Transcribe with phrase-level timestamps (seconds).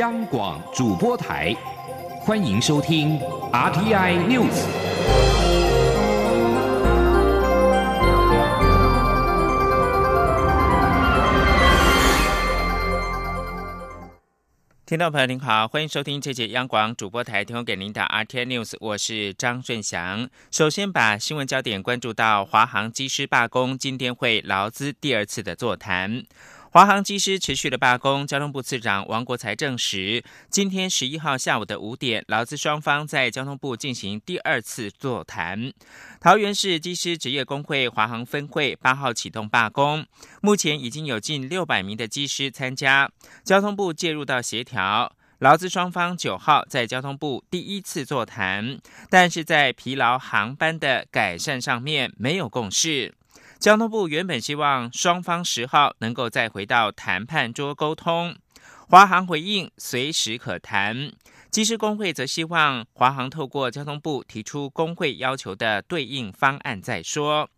[0.00, 1.54] 央广主播台，
[2.18, 3.16] 欢迎收听
[3.52, 4.50] RTI News。
[14.84, 20.28] 听众朋友您好，欢迎收听这节央广主播台提供给您的 RTI News，我是张顺祥。
[20.50, 26.24] 首先把新闻焦点关注到华航机师罢工，今天会劳资第二次的座谈。
[26.74, 35.72] 华航机师持续的罢工，交通部次长王国才证实，今天十一号下午的五点，劳资双方在交通部进行第二次座谈。
[36.20, 40.04] 桃园市机师职业工会华航分会八号启动罢工，
[40.42, 43.08] 目前已经有近六百名的机师参加，
[43.44, 53.14] 交通部介入到协调，劳资双方九号在交通部第一次座谈，但是在疲劳航班的改善上面没有共识。
[53.64, 58.36] 交通部原本希望双方十号能够再回到谈判桌沟通，
[58.90, 61.10] 华航回应随时可谈。
[61.50, 67.48] 机师工会则希望华航透过交通部提出工会要求的对应方案再说。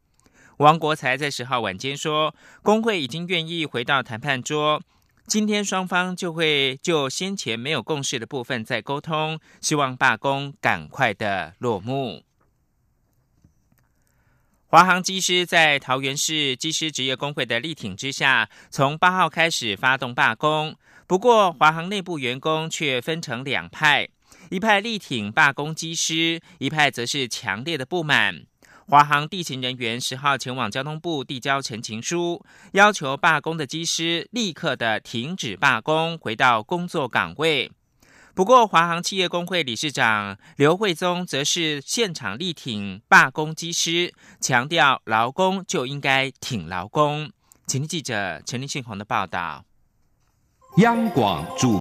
[0.59, 2.33] 王国才在十号晚间说，
[2.63, 4.81] 工会已经愿意回到谈判桌，
[5.27, 12.26] 今天双方就会就先前没有共识的部分再沟通，希望罢工赶快的落幕。
[14.69, 20.75] 华航机师在桃园市机师职业工会的力挺之下，从八号开始发动罢工。
[21.07, 24.09] 不过，华航内部员工却分成两派，
[24.51, 28.43] 一派力挺罢工机师，一派则是强烈的不满。
[28.89, 37.71] 华航地勤人员十号前往交通部递交陈情书，要求罢工的机师立刻的停止罢工，回到工作岗位。
[38.37, 47.33] 不过，华航企业工会理事长刘慧宗则是现场力挺罢工机师，强调劳工就应该挺劳工。
[47.67, 49.65] 请听记者陈立信宏的报道。
[50.77, 51.81] 央广主。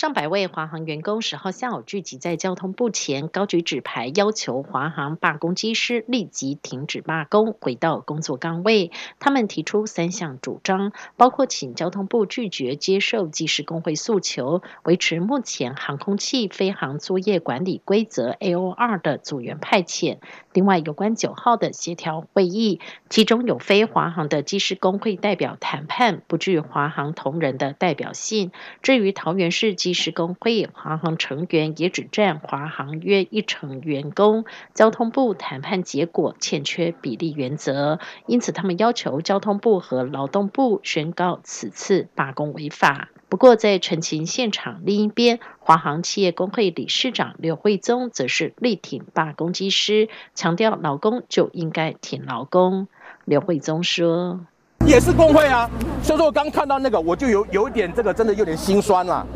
[0.00, 8.92] 上百位华航员工十号下午聚集在交通部前，高举纸牌，要求华航罢工机师立即停止罢工，回到工作岗位。
[9.18, 20.16] 他们提出三项主张，包括请交通部拒绝接受机师工会诉求，维持目前航空器飞航作业管理规则 AOR 的组员派遣。
[20.54, 28.50] 另外，有关九号的协调会议，其中有非华航的机师工会代表谈判，不具华航同仁的代表性。
[28.80, 43.08] 至于桃园市机机师工会华航成员也只占华航约一成员工，交通部谈判结果欠缺比例原则，因此他们要求交通部和劳动部宣告此次罢工违法。
[43.28, 52.86] 不过，在陈情现场另一边，华航企业工会理事长刘慧宗则是力挺罢工机师，强调劳工就应该挺劳工。
[53.24, 54.38] 刘慧宗说
[54.86, 55.68] ：“也是工会啊，
[56.02, 59.26] 所以说我刚看到那个，我就有有点这个真的有点心酸了。”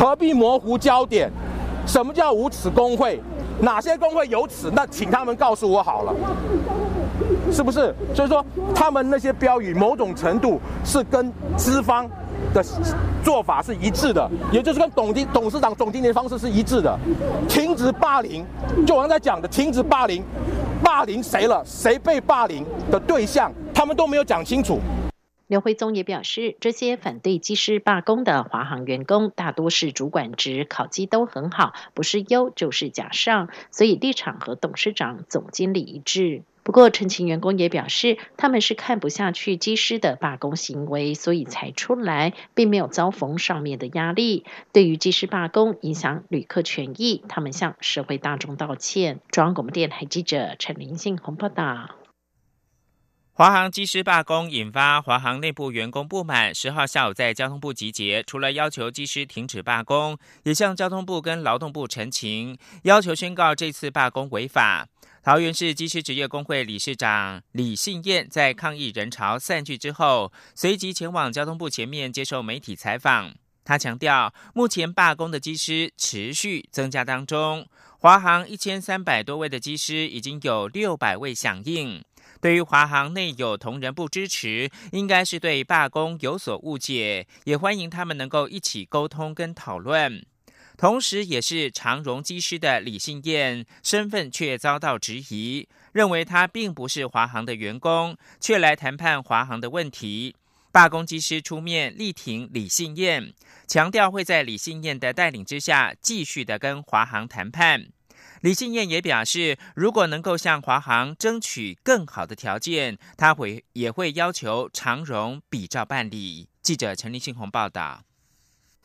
[0.00, 1.30] 何必模糊焦点？
[1.86, 3.20] 什么叫无耻工会？
[3.60, 4.70] 哪些工会有耻？
[4.74, 6.14] 那请他们告诉我好了，
[7.52, 7.94] 是不是？
[8.14, 8.42] 所以说，
[8.74, 12.08] 他们那些标语，某种程度是跟资方
[12.54, 12.64] 的
[13.22, 16.98] 做法是一致的，也就是跟董经董事长、总经理的方式是一致的。
[17.46, 18.42] 停止霸凌，
[18.86, 20.24] 就我刚才讲的，停止霸凌，
[20.82, 21.62] 霸凌谁了？
[21.66, 24.78] 谁被霸凌的对象，他们都没有讲清楚。
[25.50, 36.44] 刘辉宗也表示，这些反对机师罢工的华航员工大多是主管职，考绩都很好，不是优就是甲上，所以立场和董事长、总经理一致。
[36.62, 44.44] 不过，陈情员工也表示，他们是看不下去机师的罢工行为，所以才出来，并没有遭逢上面的压力。
[44.72, 49.18] 对于机师罢工影响旅客权益，他们向社会大众道歉。
[49.32, 51.99] 中央广播电台记者陈林信报道。
[53.40, 64.86] 华航机师罢工引发华航内部员工不满，十号下午在交通部集结，除了要求机师停止罢工，也向交通部跟劳动部陈情，要求宣告这次罢工违法。
[65.22, 73.32] 桃园市机师职业工会理事长李信燕在抗议人潮散去之后，随即前往交通部前面接受媒体采访。
[73.64, 77.66] 他强调，目前罢工的机师持续增加当中，
[78.00, 82.04] 华航一千三百多位的机师已经有六百位响应。
[82.40, 90.24] 对于华航内有同仁不支持，应该是对罢工有所误解，也欢迎他们能够一起沟通跟讨论。
[90.76, 100.34] 同时也是长荣机师的李信燕身份却遭到质疑，认为他并不是华航的员工，却来谈判华航的问题。
[100.72, 103.34] 罢工机师出面力挺李信燕，
[103.66, 107.88] 强调会在李信燕的带领之下继续的跟华航谈判。
[108.40, 116.48] 李信燕也表示，如果能够向华航争取更好的条件，他会也会要求长荣比照办理。
[116.62, 118.00] 记者陈立信鸿报道。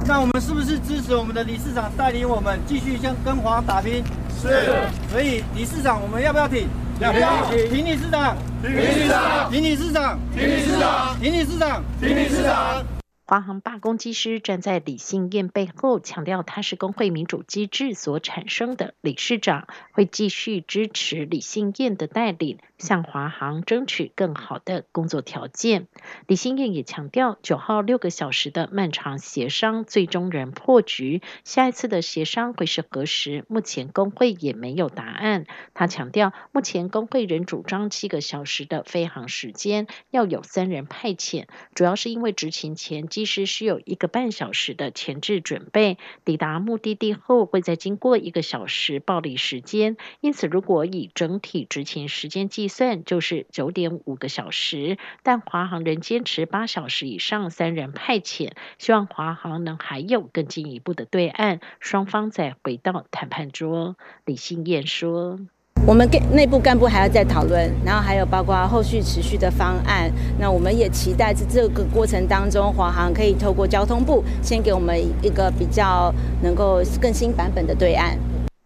[0.06, 4.04] 那我们是不是支持我们的理事长带领我们继续向跟华航打拼？
[4.42, 4.90] 是。
[5.10, 6.68] 所以理事长，我们要不要挺？
[7.00, 7.70] 要不要挺？
[7.70, 12.95] 挺理事长，挺理事长，挺理事长，挺理事长，挺理事长，挺理事长。
[13.28, 25.88] 华航罢工机师站在李信燕背后，强调他是工会民主机制所产生的理事长，会继续支持李信燕的带领，向华航争取更好的工作条件。
[26.28, 33.46] 李信燕也强调，九号六个小时的漫长协商最终仍破局，下一次的协商会是何时？
[33.48, 35.46] 目前工会也没有答案。
[35.74, 43.06] 他强调，目前工会仍主张七个小时的飞航时间要有三人派遣，主要是因为执勤前。
[43.08, 54.98] 机师需有一个半小时的前置准备，抵达目的地后会再经过一个小时暴力时间，因此如果以整体执勤时间计算，就是九点五个小时。
[55.24, 63.96] 但华航仍坚持八小时以上三人派遣，希望华航能还有更进一步的对岸，双方再回到谈判桌。
[64.26, 65.40] 李信燕说。
[65.86, 70.12] 我们跟内部干部还要再讨论，然后还有包括后续持续的方案。
[70.40, 78.18] 那我们也期待在这个过程当中，华航可以透过交通部先给我们一个比较能够更新版本的对岸。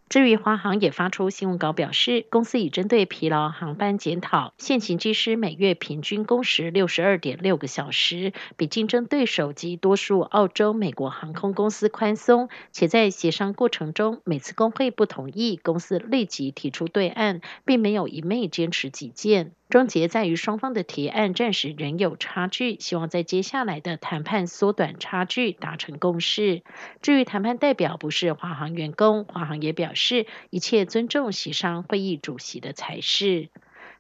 [0.10, 12.50] 至于华航也发出新闻稿表示，公司已针对疲劳航班检讨，现行机师每月平均工时六十二点六个小时，比竞争对手及多数澳洲、美国航空公司宽松。
[12.72, 19.52] 且在协商过程中，每次工会不同意，公司立即提出对案，并没有一昧坚持己见。
[19.70, 26.64] 终结在于双方的提案暂时仍有差距，希望在接下来的谈判缩短差距，达成共识。
[27.04, 33.50] 至于谈判代表不是华航员工，华航也表示一切尊重协商会议主席的才是。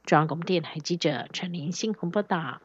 [0.05, 2.61] 中央广播电台记者陈林信鸿报道。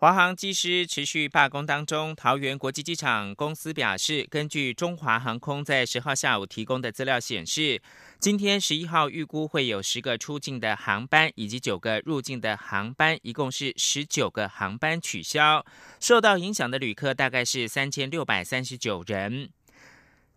[0.00, 7.82] 华航机师持续罢工当中，桃园国际机场公司表示，根据中华航空在十号下午提供的资料显示，
[8.18, 15.62] 今天十一号预估会有十个出境的航班以及九个入境的航班，一共是十九个航班取消，
[16.00, 19.50] 受到影响的旅客大概是三千六百三十九人。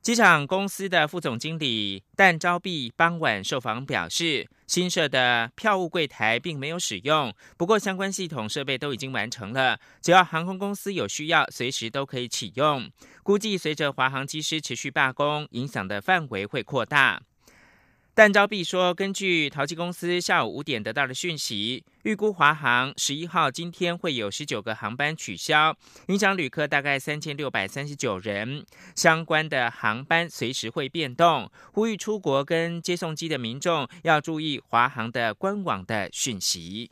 [0.03, 12.91] 机场公司的副总经理但招碧傍晚受访表示，新设的票务柜台并没有使用，不过相关系统设备都已经完成了，只要航空公司有需要，随时都可以启用。
[13.23, 17.21] 估计随着华航机师持续罢工，影响的范围会扩大。
[18.15, 25.75] 但招碧说，根据淘气公司下午五点得到的讯息，预估华航十一号今天会有十九个航班取消，
[26.09, 28.63] 影响旅客大概三千六百三十九人。
[28.95, 36.91] 相关的航班随时会变动，呼吁出国跟接送机的民众要注意华航的官网的讯息。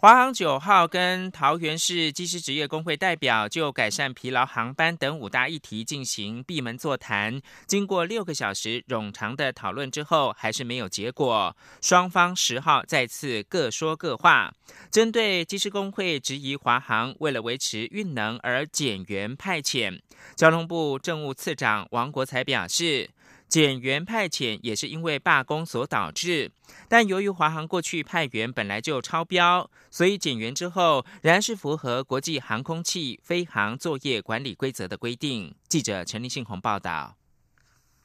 [0.00, 11.56] 华航九号跟桃园市机师职业工会代表就改善疲劳航班等五大议题进行闭门座谈，经过六个小时冗长的讨论之后，还是没有结果。
[11.82, 14.54] 双方十号再次各说各话。
[14.88, 19.98] 针对机师工会质疑华航为了维持运能而减员派遣，
[20.36, 23.10] 交通部政务次长王国才表示。
[23.48, 26.50] 减员派遣也是因为罢工所导致，
[26.88, 35.54] 但由于华航过去派员本来就超标，所以减员之后仍然是符合国际航空器飞航作业管理规则的规定。
[35.68, 37.17] 记者陈立信宏报道。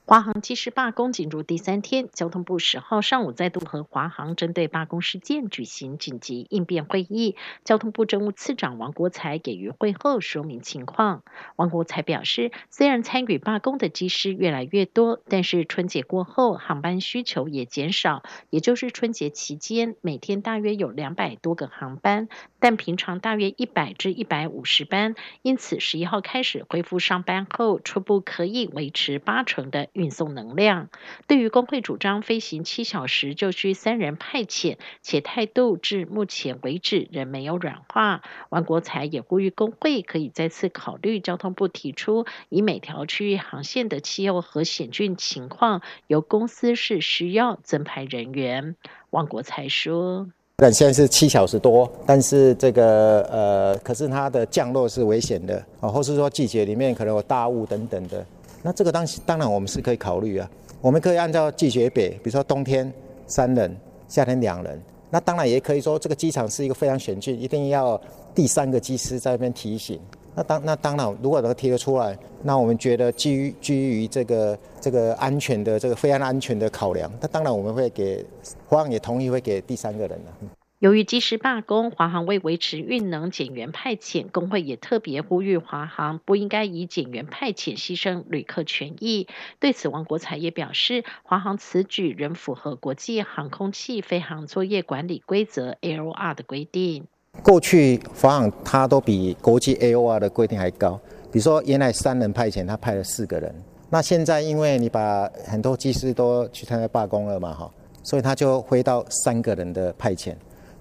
[0.06, 7.38] 华航机师罢工进入第三天，交通部十号上午再度和华航针对罢工事件举行紧急应变会议。
[7.64, 11.24] 交通部政务次长王国才给予会后说明情况。
[11.56, 22.28] 王国才表示，虽然参与罢工的机师越来越多，但是春节过后航班需求也减少，也就是春节期间每天大约有两百多个航班，
[22.60, 25.16] 但平常大约一百至一百五十班。
[25.44, 29.88] 因此，十一号开始恢复上班后，初步可以维持八成的。
[29.94, 30.90] 运送能量。
[31.28, 48.76] 对于工会主张飞行七小时就需三人派遣，且态度至目前为止仍没有软化，王国才也呼吁工会可以再次考虑交通部提出，以每条区域航线的气候和险峻情况，由公司是需要增派人员。
[49.12, 50.28] 王国才说。
[50.56, 58.24] 但现在是七小时多，但是这个呃，可是它的降落是危险的啊，或是说季节里面可能有大雾等等的。
[58.64, 60.50] 那这个当当然我们是可以考虑啊，
[60.82, 62.92] 我们可以按照季节北，比如说冬天
[63.28, 63.78] 三人，
[64.08, 64.82] 夏天两人。
[65.10, 68.02] 那当然也可以说这个机场是一个非常险峻，一定要
[68.34, 70.00] 第三个机师在那边提醒。
[70.34, 78.26] 那当那当然，如果能提得出来，那我们觉得基于基于这个这个安全的这个非常安全的考量，那当然我们会给
[78.68, 80.50] 方也同意会给第三个人了。
[80.84, 89.30] 由于机师罢工，华航为维持运能减员派遣，工会也特别呼吁华航不应该以减员派遣牺牲旅客权益。
[89.62, 97.06] 对此，王国才也表示，华航此举仍符合国际航空器飞行作业管理规则 （AOR） 的规定。
[97.42, 101.00] 过去华航它都比国际 AOR 的规定还高，
[101.32, 103.56] 比如说原来三人派遣，他派了四个人。
[103.90, 107.72] 那现在因为你把很多机师都去参加罢工了嘛，哈，
[108.04, 110.36] 所以他就回到三个人的派遣，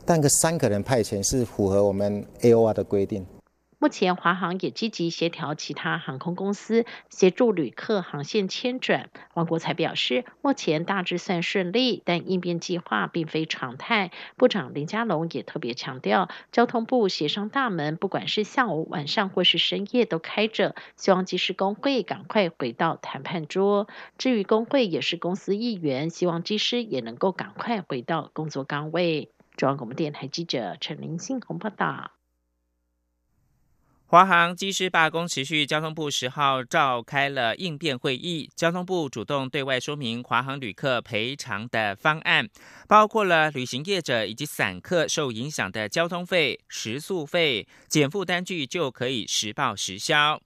[0.05, 3.27] 但个三个人派遣是符合我们 AOR 的规定。
[3.79, 9.11] 目前，华航也积极协调其他航空公司协助旅客航线迁转。
[9.35, 14.13] 王国才表示，目前大致算顺利，但应变计划并非常态。
[14.37, 23.89] 部长林佳龙也特别强调，交通部协商大门，不管是下午、晚上或是深夜都开着，希望机师工会赶快回到谈判桌。
[24.17, 29.31] 至于工会也是公司一员，希望机师也能够赶快回到工作岗位。
[29.57, 32.13] 中央广播电台记者陈林信鸿报道。
[34.07, 38.51] 华航机师罢工持续，交通部十号召开了应变会议。
[38.55, 42.47] 交通部主动对外说明华航旅客赔偿的方案，
[42.87, 50.39] 包括了旅行业者以及散客受影响的交通费、食宿费，减负单据就可以实报实销。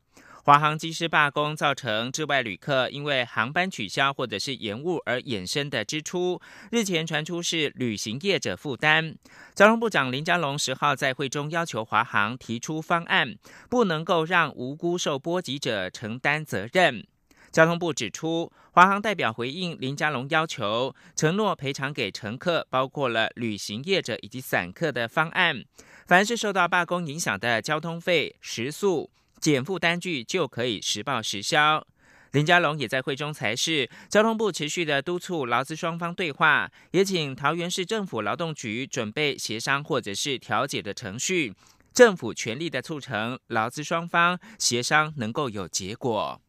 [0.46, 9.16] 华航机师罢工造成之外旅客因为航班取消或者是延误而衍生的支出，日前传出是旅行业者负担。
[9.56, 13.34] 交通部长林佳龙十号在会中要求华航提出方案，
[13.68, 17.04] 不能够让无辜受波及者承担责任。
[17.50, 25.64] 交通部指出，华航代表回应林佳龙要求，承诺赔偿给乘客，包括了旅行业者以及散客的方案，
[26.06, 29.10] 凡是受到罢工影响的交通费、食宿。
[29.40, 31.86] 减负单据就可以实报实销。
[32.32, 41.54] 林佳龙也在会中才是交通部持续的督促劳资双方对话，也请桃园市政府劳动局准备协商或者是调解的程序，
[41.94, 46.40] 政府全力的促成劳资双方协商能够有结果。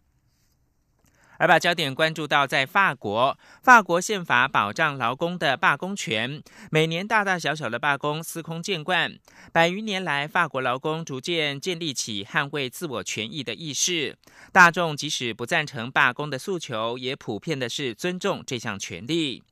[1.38, 6.42] 而把焦点关注到，在法国，法国宪法保障劳工的罢工权，
[6.72, 9.18] 每年大大小小的罢工司空见惯。
[9.52, 14.18] 百余年来，法国劳工逐渐建立起捍卫自我权益的意识，
[14.52, 19.44] 大众即使不赞成罢工的诉求，也普遍的是尊重这项权利。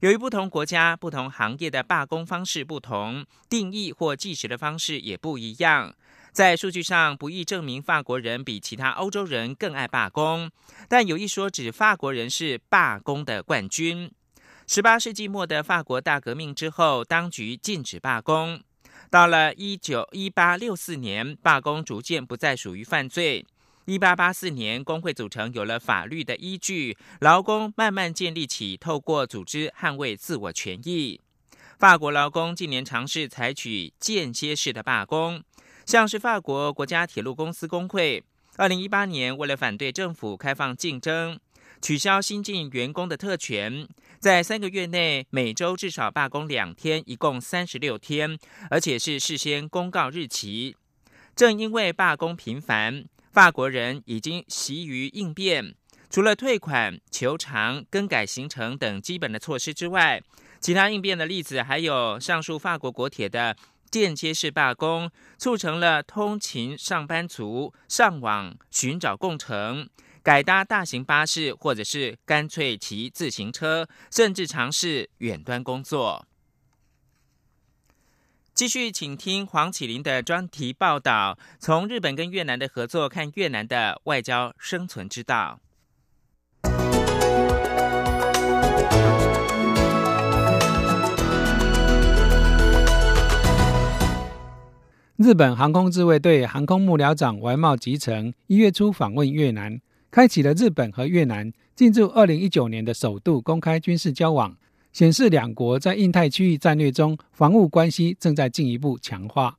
[0.00, 5.94] 由于不同国家、不同行业的罢工方式不同，定义或计时的方式也不一样。
[6.32, 10.50] 在数据上不易证明法国人比其他欧洲人更爱罢工，
[10.88, 14.10] 但有一说指法国人是罢工的冠军。
[14.66, 18.60] 十八世纪末的法国大革命之后，当局禁止罢工。
[19.10, 23.44] 到了一九一八六四年，罢工逐渐不再属于犯罪。
[23.86, 31.20] 一八八四年，工会组成有了法律的依据，劳工慢慢建立起透过组织捍卫自我权益。
[31.76, 35.42] 法国劳工近年尝试采取间歇式的罢工。
[35.90, 38.22] 像是法国国家铁路公司工会，
[38.54, 41.36] 二零一八年为了反对政府开放竞争，
[41.82, 43.88] 取消新进员工的特权，
[44.20, 48.38] 在三个月内每周至少罢工两天，一共三十六天，
[48.70, 50.76] 而且是事先公告日期。
[51.34, 55.74] 正因为罢工频繁，法国人已经习于应变，
[56.08, 60.22] 除了退款、求偿、更改行程等基本的措施之外，
[60.60, 63.56] 其他应变的例子还有上述法国国铁的。
[63.90, 69.88] 间接式罢工促成了通勤上班族上网寻找共乘，
[70.22, 76.26] 改搭大型巴士，或者是干脆骑自行车，甚至尝试远端工作。
[78.52, 85.60] 继续，请听黄启林的专题报道：从日本跟越南的合作看越南的外交生存之道。
[95.22, 99.78] 日本航空自卫队航空幕僚长丸茂吉成一月初访问越南，
[100.10, 104.56] 开启了日本和越南进入二零一九年的首度公开军事交往，
[104.94, 109.58] 显示两国在印太区域战略中防务关系正在进一步强化。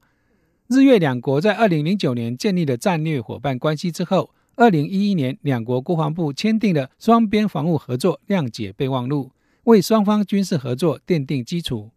[0.66, 9.30] 日越两国在二零零九年建立了战略伙伴关系之后，二零一一年两国国防部签订了双边防务合作谅解备忘录，
[9.66, 11.92] 为双方军事合作奠定基础。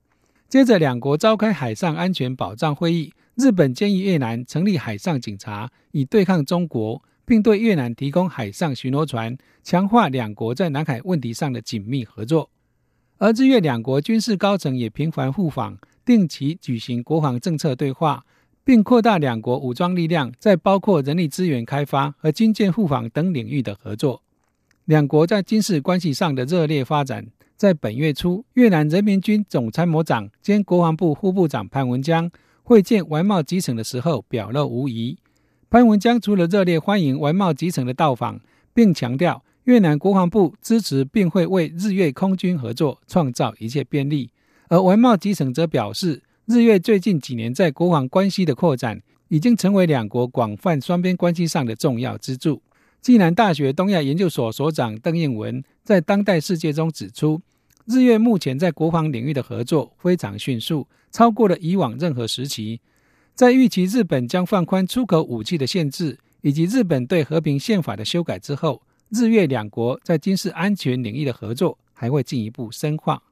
[0.51, 3.15] 接着，两国召开海上安全保障会议。
[3.37, 12.49] 日本建议越南成立海上警察，以对抗中国，并对越南提供海上巡逻船，强化两国在南海问题上的紧密合作。
[13.19, 18.25] 而日越两国军事高层也频繁互访，定期举行国防政策对话，
[18.63, 24.23] 并扩大两国武装力量在包括人力资源开发和军舰互访等领域的合作。
[24.85, 27.27] 两国在军事关系上的热烈发展。
[27.57, 32.29] 在本月初，越南人民军总参谋长兼国防部副部长潘文江
[32.65, 35.19] 会见外贸集成的时候表露无遗。
[35.69, 38.41] 潘文江除了热烈欢迎外贸集成的到访，
[38.73, 44.31] 并强调越南国防部支持并会为日越空军合作创造一切便利。
[44.69, 52.63] 而外贸集成则表示，日越最近几年在国防关系的扩展，已经成为两国广泛双边关系上的重要支柱。
[53.03, 57.43] 暨南大学东亚研究所所长邓应文在《当代世界》中指出，
[57.87, 62.81] 日越目前在国防领域的合作非常迅速，超过了以往任何时期。
[63.35, 73.23] 在预期日本将放宽出口武器的限制，以及日本对和平宪法的修改之后，日越两国在军事安全领域的合作还会进一步深化。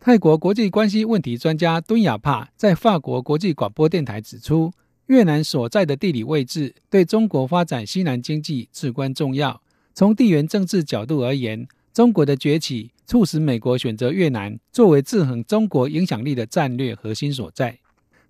[0.00, 4.72] 泰国国际关系问题专家敦亚帕在法国国际广播电台指出。
[5.08, 9.60] 越南所在的地理位置对中国发展西南经济至关重要。
[9.92, 17.78] 从地缘政治角度而言，中国的崛起促使美国选择越南作为制衡中国影响力的战略核心所在。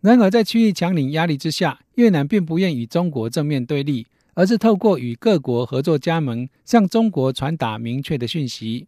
[0.01, 8.87] 然而，在区域强邻压力之下，越南并不愿与中国正面对立，而是透过与各国合作加盟，向中国传达明确的讯息。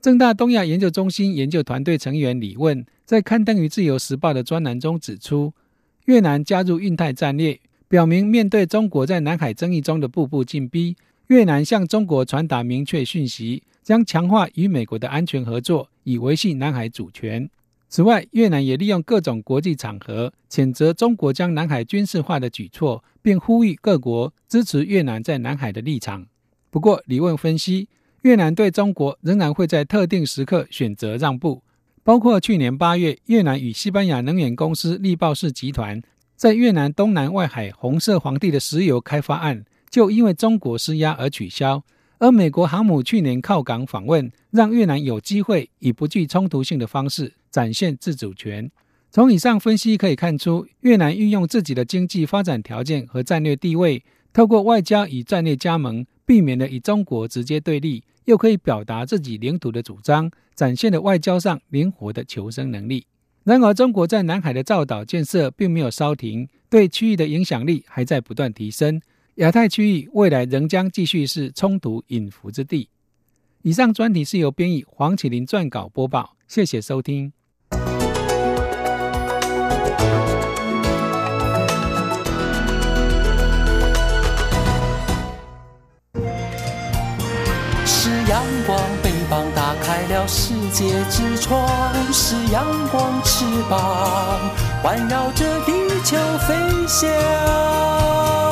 [0.00, 5.54] 正大东亚研究中心研究团队成员李问在刊登于《自由时报》的专栏中指出。
[6.04, 10.94] 越南加入印太战略，表明面对中国在南海争议中的步步进逼，
[11.28, 17.48] 越南向中国传达明确讯息，将强化与美国的安全合作，以维系南海主权。
[17.90, 26.26] 此外，越南也利用各种国际场合谴责中国将南海军事化的举措，并呼吁各国支持越南在南海的立场。
[26.70, 27.88] 不过，李问分析，
[28.22, 31.62] 越南对中国仍然会在特定时刻选择让步。
[32.02, 36.02] 包括去年八月，越南与西班牙能源公司力豹氏集团
[36.34, 41.84] 在越南东南外海红色皇帝的石油开发案，就因为中国施压而取消。
[42.24, 48.70] 而美国航母去年靠港访问，让越南有机会以不具冲突性的方式展现自主权。
[49.10, 58.02] 从以上分析可以看出，越南运用自己的经济发展条件和战略地位，透过外交与战略加盟，避免了与中国直接对立。
[58.24, 63.04] 又可以表达自己领土的主张，展现了外交上灵活的求生能力。
[63.42, 68.98] 然而，中国在南海的造岛建设并没有稍停，对区域的影响力还在不断提升。
[69.36, 72.88] 亚太区域未来仍将继续是冲突隐伏之地。
[73.62, 77.32] 以上专题是由编译黄启林撰稿播报，谢谢收听。
[87.84, 91.66] 是阳光，翅膀打开了世界之窗；
[92.12, 94.38] 是阳光，翅膀
[94.80, 95.72] 环绕着地
[96.04, 96.16] 球
[96.46, 96.54] 飞
[96.86, 98.43] 翔。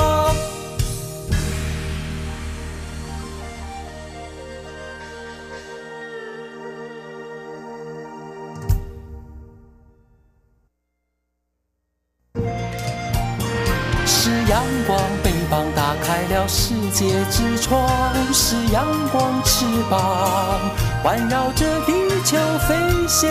[16.92, 20.60] 界之窗，是阳光翅膀
[21.02, 22.36] 环绕着地球
[22.68, 23.28] 飞翔。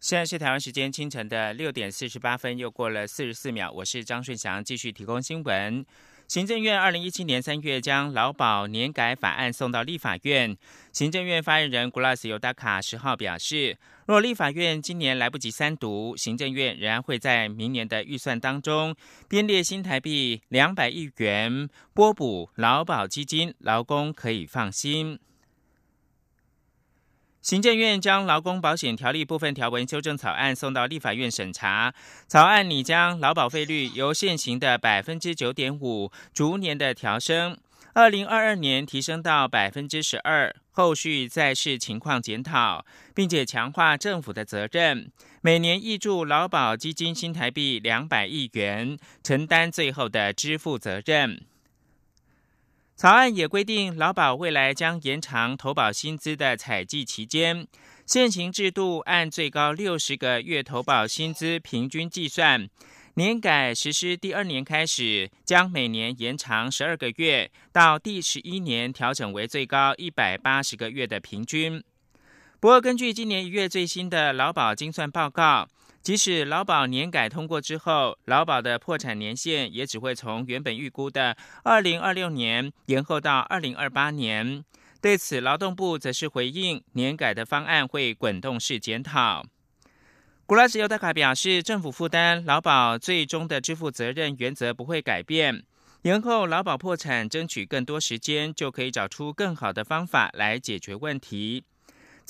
[0.00, 3.70] 现在是台湾时间清晨的六点四十八分，又过了四十四秒。
[3.70, 5.86] 我是张顺祥，继续提供新闻。
[6.30, 10.56] 行政院二零一七年三月将劳保年改法案送到立法院。
[10.92, 18.94] 行政院发言人古拉斯尤达卡十号表示，若立法院今年来不及三读，行政院仍然会在明年的预算当中
[19.28, 25.18] 编列新台币两百亿元拨补劳保基金，劳工可以放心。
[27.42, 31.94] 行政院将劳工保险条例部分条文修正草案送到立法院审查。
[32.28, 37.56] 草案拟将劳保费率由现行的百分之九点五逐年的调升，
[37.94, 51.40] 二零二二年提升到百分之十二，后续再视情况检讨，并且强化政府的责任，每年挹注劳保基金新台币两百亿元，承担最后的支付责任。
[53.00, 57.66] 草案也规定，劳保未来将延长投保薪资的采计期间。
[58.04, 62.68] 现行制度按最高六十个月投保薪资平均计算，
[63.14, 71.82] 年改实施第二年开始，将每年延长十二个月，到第十一年调整为最高一百八十个月的平均。
[72.60, 75.66] 不过，根据今年一月最新的劳保精算报告，
[76.02, 84.64] 即使劳保年改通过之后，劳保的破产年限也只会从原本预估的二零二六年延后到二零二八年。
[85.02, 89.44] 对此，劳动部则是回应，年改的方案会滚动式检讨。
[90.46, 95.62] 古拉斯尤达卡表示，政府负担劳保最终的支付责任原则不会改变。
[96.02, 101.62] 延后劳保破产，争取更多时间，就可以找出更好的方法来解决问题。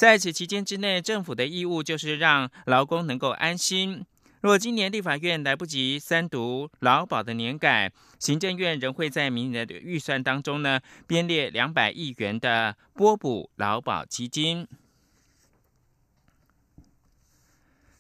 [0.01, 4.03] 在此期间之内，政府的义务就是让劳工能够安心。
[4.41, 14.67] 若今年立法院来不及三读劳保的年改，行政院仍会在明年的预算当中呢编列两百亿元的拨补劳保基金。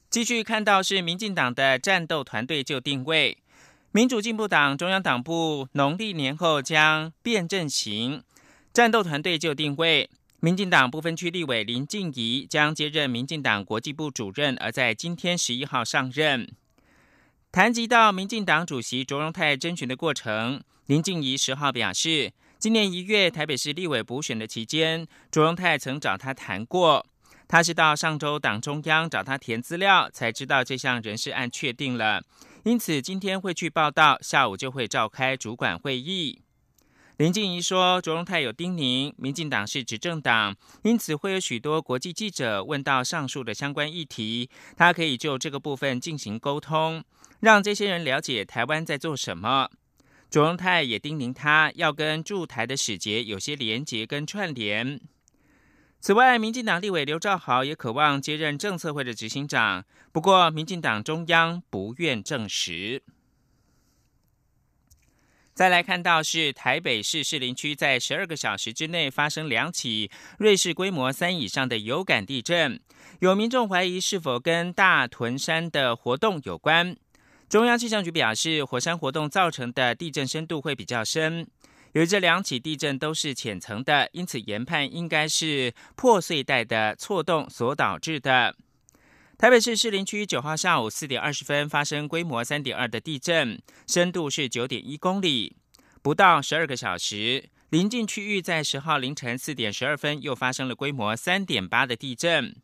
[0.09, 3.37] 继续看到是民进党的战斗团队就定位，
[3.93, 8.23] 民主进步党中央党部农历年后将变阵型，
[8.73, 10.09] 战斗团队就定位，
[10.43, 16.51] 民进党不分区立委林静怡将接任民进党国际部主任，而在今天十一号上任。
[17.53, 27.05] 谈及到民进党主席卓荣泰征询的过程，林静怡十号表示，今年一月台北市立委补选的期间，卓荣泰曾找他谈过。
[27.47, 32.23] 他是到上周党中央找他填资料，才知道这项人事案确定了，
[32.65, 36.41] 因此今天会去报道，下午就会召开主管会议。
[37.21, 47.05] 林静怡说，卓荣泰有叮咛，民进党是执政党，因此会有许多国际记者问到上述的相关议题，他可以就这个部分进行沟通，
[47.41, 49.69] 让这些人了解台湾在做什么。
[50.31, 54.99] 卓荣泰也叮咛他要跟驻台的使节有些连结跟串联。
[56.01, 63.03] 此外，民进党立委刘兆豪也渴望接任政策会的执行长，不过民进党中央不愿证实。
[65.55, 72.81] 再来看到是台北市士林区在十二个小时之内发生两起瑞士规模三以上的有感地震，
[73.19, 76.97] 有民众怀疑是否跟大屯山的活动有关。
[77.49, 81.47] 中央气象局表示，火山活动造成的地震深度会比较深。
[81.93, 88.55] 由于这两起地震都是浅层的，因此研判应该是破碎带的错动所导致的。
[89.41, 95.57] 台北市士林区九号下午四点二十分发生规模三点二的地震，深度是九点一公里。
[96.03, 102.55] 不到十二个小时，临近区域在十号凌晨四点十二分又发生了规模三点八的地震。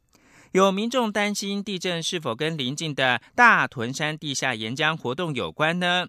[0.53, 6.09] 有民众担心地震是否跟临近的大屯山地下岩浆活动有关呢？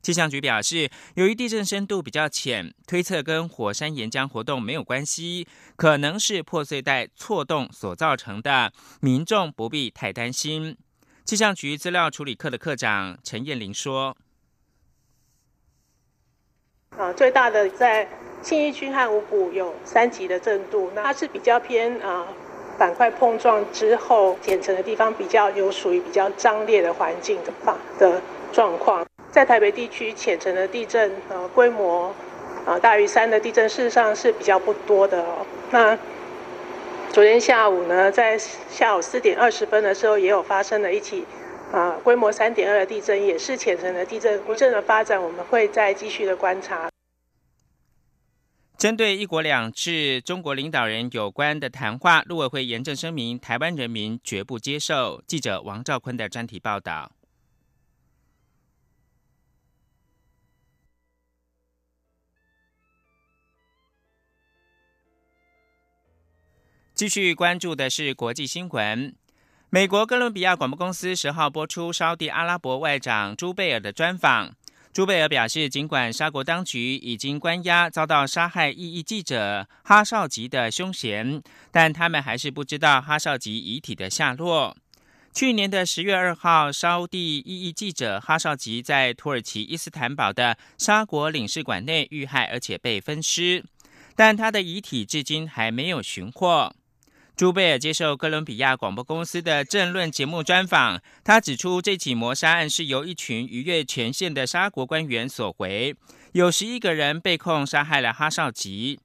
[0.00, 10.76] 气象局表示，由于地震深度比较浅，推测跟火山岩浆活动没有关系，可能是破碎带错动所造成的，民众不必太担心。
[11.24, 14.16] 气象局资料处理科的科长陈燕玲说
[16.96, 18.08] ：“啊，最大的在
[18.40, 22.26] 信义区和五股有三级的震度，那它是比较偏啊
[22.78, 32.14] 板块碰撞之后减层的地方，比较有属于比较张裂的环境的吧的状况。”在台北地区浅层的地震，呃，规模
[32.66, 35.46] 啊大于三的地震，事实上是比较不多的哦。
[35.70, 35.96] 那
[37.12, 41.24] 昨天下午呢，在下午四点二十分的时候，也有发生了一起
[41.72, 44.42] 啊规模三点二的地震，也是浅层的地震。
[44.44, 46.88] 地震的发展，我们会再继续的观察。
[48.76, 55.20] 针对“一国两制”中国领导人有关的谈话，陆委会严正声明，台湾人民绝不接受。
[55.26, 57.10] 记者王兆坤的专题报道。
[66.98, 69.14] 继续关注的是国际新闻。
[69.70, 74.52] 美国哥伦比亚广播公司十号播出沙地阿拉伯外长朱贝尔的专访。
[74.92, 84.76] 朱贝尔表示，尽管沙国当局已经关押遭到杀害异议记者哈绍吉的凶嫌，但他们还是不知道哈绍吉遗体的下落。
[85.32, 93.64] 去年的十月二号，沙地异议记者哈绍吉在土耳其伊斯坦堡的沙国领事馆内遇害，而且被分尸，
[94.16, 96.74] 但他的遗体至今还没有寻获。
[97.38, 105.94] 朱贝尔接受哥伦比亚广播公司的政论节目专访，他指出，这起谋杀案是由一群逾越权限的沙国官员所为，
[106.32, 108.98] 有十一个人被控杀害了哈绍吉。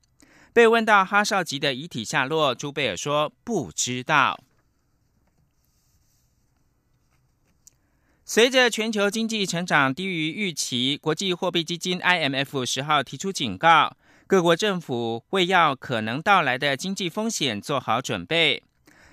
[0.52, 4.44] 被问到哈绍吉的遗体下落，朱贝尔说不知道。
[8.26, 13.96] 随着全球经济成长低于预期，国际货币基金 IMF 十号提出警告。
[14.34, 18.64] 各国政府为要可能到来的经济风险做好准备。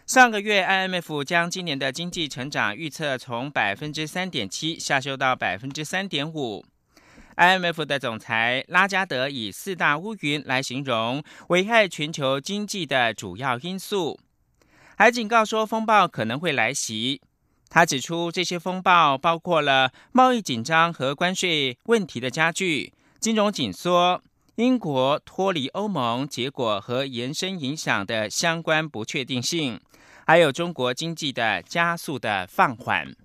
[0.06, 6.64] 上个月，IMF 将今年的经济成长预测从百分之三点七下修到百分之三点五。
[7.36, 14.18] IMF 的总裁拉加德以四大乌云来形容危害全球经济的主要因素，
[14.96, 17.20] 还警告说风暴可能会来袭。
[17.68, 24.22] 他指出，这些风暴包括了贸易紧张和关税问题的加剧、金融紧缩、
[24.60, 29.80] 英国脱离欧盟结果和延伸影响的相关不确定性，
[30.26, 33.16] 还有中国经济的加速的放缓。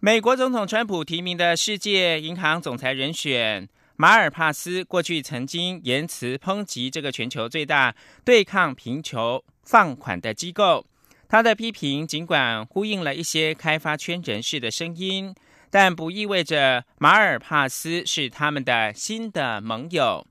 [0.00, 3.68] 美国总统川普提名的世界银行总裁人选。
[3.96, 10.86] 马尔帕斯过去曾经言辞抨击这个全球最大对抗贫穷放款的机构，
[11.28, 15.34] 他的批评尽管呼应了一些开发圈人士的声音，
[15.72, 20.26] 但不意味着马尔帕斯是他们的新的盟友。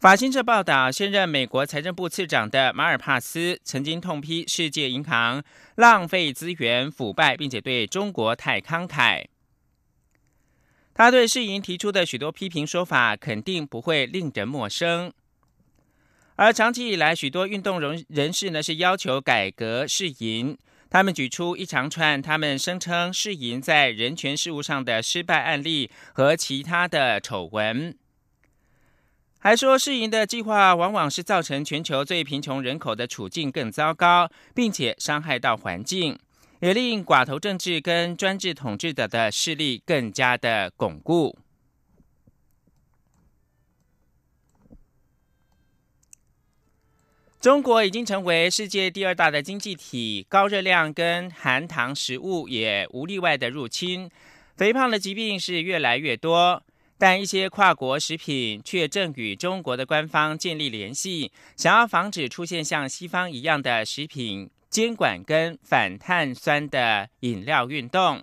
[0.00, 9.26] 法新社报道，现任美国财政部次长的马尔帕斯曾经痛批世界银行浪费资源、腐败，并且对中国太慷慨。
[10.94, 15.12] 他对世银提出的许多批评说法，肯定不会令人陌生。
[16.36, 20.56] 而长期以来，许多运动人人士呢是要求改革世银，
[20.90, 27.94] 他们举出一长串他们声称世银在人权事务上的失败案例和其他的丑闻，
[29.38, 36.18] 还说世银的计划往往是造成全球最贫穷人口的处境更糟糕，并且伤害到环境。
[36.60, 41.38] 也令寡头政治跟专制统治者的势力更加的巩固。
[47.40, 54.10] 中国已经成为世界第二大的经济体，高热量跟含糖食物也无例外的入侵，
[54.56, 56.60] 肥胖的疾病是越来越多。
[56.98, 64.50] 但一些跨国食品却正与中国的官方建立联系，想要防止出现像西方一样的食品。
[64.68, 68.16] 监管跟反碳酸的饮料运动，《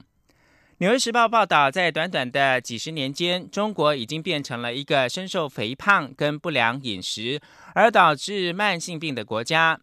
[0.80, 7.40] 纽约时报》报道，在短短的几十年间，中国已经变成了一个深受肥胖跟不良饮食
[7.74, 9.80] 而导致慢性病的国家。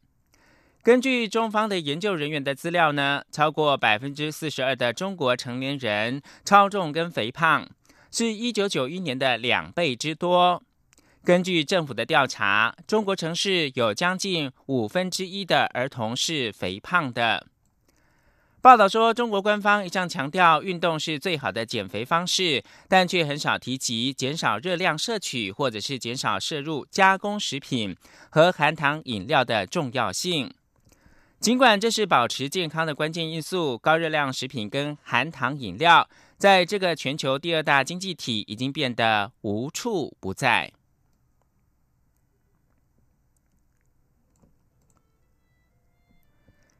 [0.82, 7.66] 根据中方的研究人员的资料呢，超过百分之四十二的中国成年人超重跟肥胖，
[8.10, 10.62] 是一九九一年的两倍之多。
[11.24, 17.46] 根据政府的调查，中国城市有将近五分之一的儿童是肥胖的。
[18.62, 27.96] 报道说，中国官方一向强调运动是最好的减肥方式，但却很少提及减少热量摄取或者是减少摄入加工食品
[28.30, 30.48] 和含糖饮料的重要性。
[31.40, 40.72] 尽管这是保持健康的关键因素，高热量食品跟含糖饮料在这个全球第二大经济体已经变得无处不在。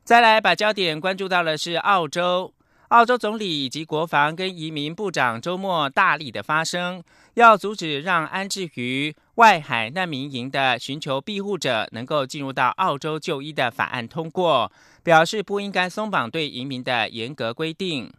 [0.05, 2.53] 再来把焦点关注到的是澳洲，
[2.89, 7.03] 澳洲总理以及国防跟移民部长周末大力的发声，
[7.35, 14.73] 要阻止让安置于外海难民营的寻求庇护者能够进入到澳洲就医的法案通过，
[15.05, 18.13] 表示不应该松绑对移民的严格规定。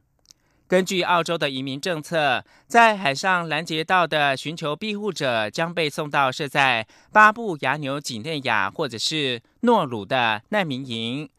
[0.65, 11.30] 根据澳洲的移民政策，在海上拦截到的寻求庇护者将被送到设在巴布亚纽几内亚或者是诺鲁的难民营。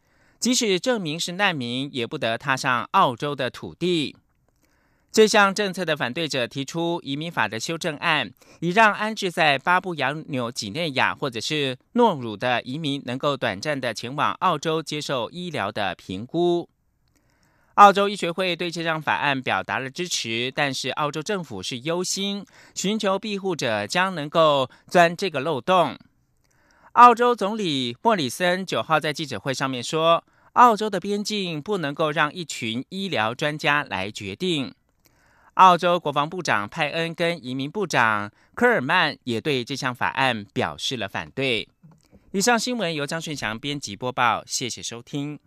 [0.45, 4.15] 即使证明是难民，也不得踏上澳洲的土地。
[5.11, 16.69] 这项政策的反对者提出移民法的修正案，以让安置在巴布亚纽几内亚或者是诺鲁的移民能够短暂的前往澳洲接受医疗的评估。
[17.73, 25.97] 澳洲医学会对这项法案表达了支持，但是澳洲政府是忧心寻求庇护者将能够钻这个漏洞。
[26.91, 30.23] 澳洲总理莫里森九号在记者会上面说。
[30.55, 34.73] 澳洲的边境不能够让一群医疗专家来决定。
[35.55, 41.67] 澳洲国防部长派恩跟移民部长科尔曼也对这项法案表示了反对。
[42.31, 45.39] 以上新闻由张顺祥编辑播报，谢谢收听。